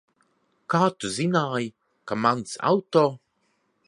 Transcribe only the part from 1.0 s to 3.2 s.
tu zināji, ka mans auto?